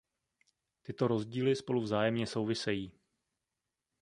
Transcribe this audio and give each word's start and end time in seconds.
Tyto 0.81 1.07
rozdíly 1.07 1.55
spolu 1.55 1.81
vzájemně 1.81 2.27
souvisejí. 2.27 2.91